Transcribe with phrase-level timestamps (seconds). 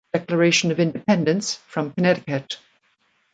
[0.13, 2.57] Declaration of Independence from Connecticut.